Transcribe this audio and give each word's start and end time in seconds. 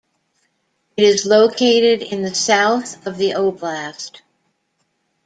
It 0.97 1.03
is 1.03 1.27
located 1.27 2.01
in 2.01 2.23
the 2.23 2.33
south 2.33 3.05
of 3.05 3.17
the 3.17 3.33
oblast. 3.35 4.23